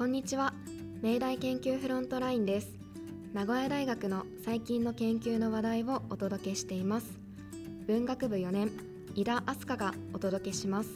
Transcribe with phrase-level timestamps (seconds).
[0.00, 0.54] こんにちは。
[1.02, 2.72] 明大研究フロントラインです。
[3.34, 7.20] 名古屋大学の最近の研究の話題をお届けしています。
[7.86, 8.70] 文学部4年
[9.14, 10.88] 井田明日香がお届けします。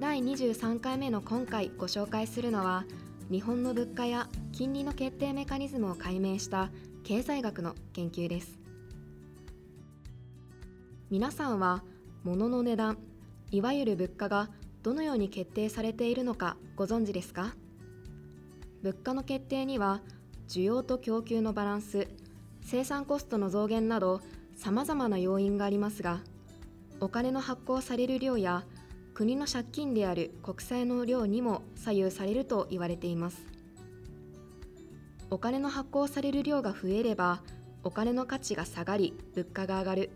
[0.00, 2.84] 第23回目の今回ご紹介するのは
[3.30, 6.68] 日本の物価や金利の決定メカニズムを解明した
[7.04, 8.58] 経済学の研究です。
[11.10, 11.84] 皆さんは
[12.24, 12.98] 物の値段
[13.52, 14.50] いわゆる物価が
[14.82, 17.54] どのように決定されているのかご存知ですか？
[18.82, 20.00] 物価の決定には
[20.48, 22.08] 需要と供給のバランス
[22.62, 24.20] 生産コストの増減など
[24.56, 26.20] さまざまな要因がありますが
[27.00, 28.64] お金の発行される量や
[29.14, 33.46] 国の借金である国債の量にも左右されると言われています。
[35.30, 37.42] お金の発行される量が増えれば
[37.82, 40.10] お金の価値が下がり物価が上がる。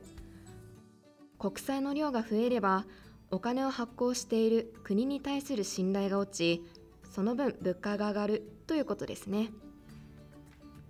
[1.38, 2.86] 国債の量が増えれば
[3.32, 6.62] お金を発行している国に対する信頼が落ち
[7.10, 9.48] その分物価が上がるということですね。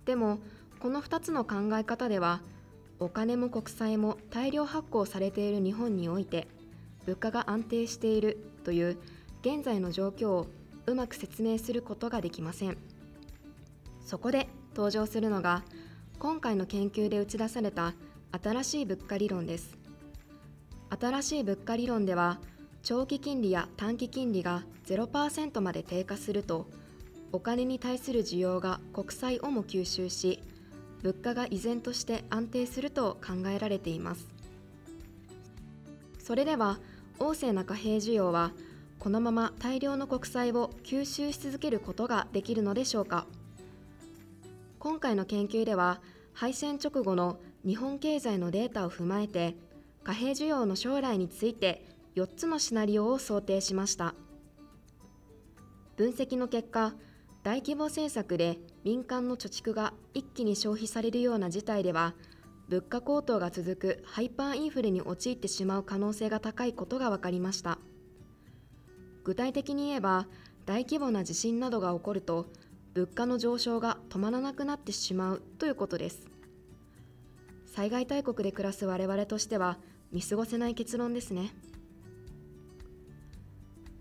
[0.03, 0.39] でも
[0.79, 2.41] この2つの考え方では
[2.99, 6.49] お金も国債も大量発行されている日本において
[7.05, 8.97] 物価が安定しているという
[9.41, 10.47] 現在の状況を
[10.85, 12.77] うまく説明することができません。
[14.05, 15.63] そこで登場するのが
[16.19, 17.93] 今回の研究で打ち出された
[18.33, 19.82] 新しい物価理論です。
[20.99, 22.39] 新しい物価理論では
[22.83, 26.67] 長期金利や短期金利が0%まで低下すると
[27.31, 30.39] お金に対する需要が国債をも吸収し
[31.01, 34.27] 物価が依然として安定すると考えられています。
[36.19, 36.79] それでは
[37.19, 38.51] 旺盛な貨幣需要は
[38.99, 43.25] このまま大量の国債を吸収し続けることができるのでしょうか。
[44.79, 46.01] 今回の研究では
[46.33, 49.55] 敗戦直後の日本経済のデータを踏まえて
[50.03, 54.13] 貨幣需要の将来について4つのシナリオを想定しました。
[55.95, 56.93] 分析の結果
[57.43, 62.15] 大規模政策で民間の貯蓄が一気に消費されるような事態では
[62.69, 67.77] 物価高騰が続くハイパーインフレに陥ってしまう可能性が高いことが分かりました。
[69.23, 70.27] 具体的に言えば
[70.65, 72.47] 大規模な地震などが起こると
[72.93, 76.27] 物価の上昇が止まらなくなってしまうということです。
[77.65, 79.77] 災害大国で暮らす我々としては
[80.13, 81.51] 見過ごせない結論ですね。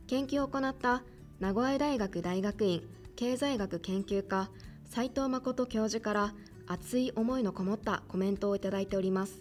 [0.07, 1.03] 研究を行った
[1.41, 2.83] 名古屋大学大学院
[3.17, 4.51] 経済学研究科
[4.85, 6.35] 斉藤誠教授から
[6.67, 9.41] 熱い思いのこもったコメントをいただいております。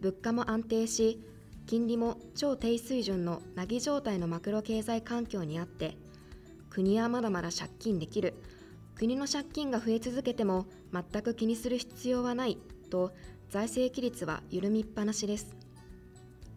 [0.00, 1.22] 物価も安定し
[1.66, 5.96] 金利も超低水準の凪ぎ状態のマクロ経済環境にあって
[6.70, 8.34] 国はまだまだ借金できる。
[8.96, 12.58] 国の借金が増え続けても全く気にする必要はない。
[12.90, 13.12] と
[13.48, 15.56] 財政規律は緩みっぱなしです。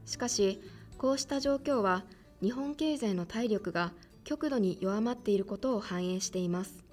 [0.05, 0.61] しかし
[0.97, 2.03] こうした状況は
[2.41, 6.83] 日本経済の体力が極度に弱まっていることを反映しています。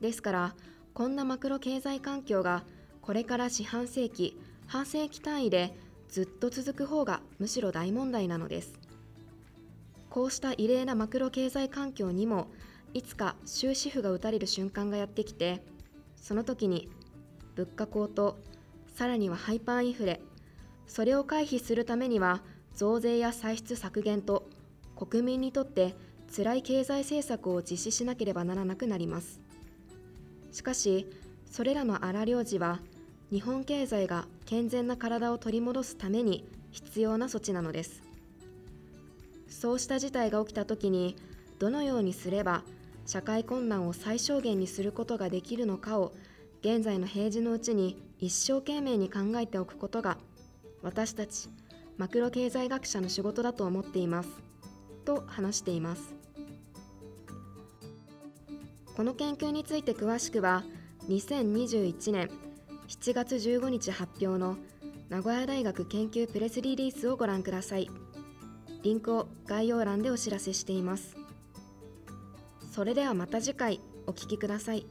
[0.00, 0.54] ですから
[0.92, 2.62] こんなマクロ経済環境が
[3.00, 5.74] これから四半世紀半世紀単位で
[6.08, 8.78] ずっと続く方がむしろ大問題なのです。
[10.10, 12.46] こうした異例なマクロ経済環境にも
[12.92, 15.64] いつか終止符が打たれる瞬間がやってきて
[16.14, 16.88] その時に
[17.56, 18.36] 物価高騰
[18.94, 20.20] さらにはハイパーインフレ
[20.86, 22.42] それを回避するためには
[22.74, 24.48] 増税や歳出削減と
[24.96, 25.94] 国民にとって
[26.34, 29.40] 辛い経済政策を実施しなければならなくなります。
[30.52, 31.06] しかし
[31.50, 32.80] それらの荒領事は
[33.30, 38.02] 日本経済が健全な体を取り戻すために必要な措置なのです。
[39.48, 41.16] そうした事態が起きた時に
[41.58, 42.62] どのようにすれば
[43.06, 46.12] 社会困難を最小限にすることができるのかを
[46.64, 50.16] 現在の平時のうちに一生懸命に考えておくことが
[50.80, 51.50] 私たち
[51.98, 54.30] マクロ経済学者の仕事だと思っています
[55.04, 56.14] と話しています。
[58.96, 60.64] この研究について詳しくは
[61.10, 62.30] 2021年
[62.88, 64.56] 7月15日発表の
[65.10, 67.90] 名古屋大学研究プレスリリースをご覧ください。
[68.82, 71.14] リンクを概要欄でお知らせしています。
[72.72, 74.86] それではまた次回お聴きください。